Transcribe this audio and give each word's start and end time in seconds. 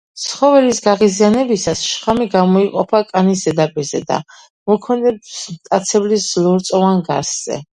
ცხოველის 0.19 0.79
გაღიზიანებისას 0.85 1.83
შხამი 1.89 2.27
გამოიყოფა 2.35 3.03
კანის 3.11 3.43
ზედაპირზე 3.49 4.01
და 4.13 4.19
მოქმედებს 4.73 5.37
მტაცებლის 5.59 6.27
ლორწოვან 6.49 7.05
გარსზე. 7.13 7.63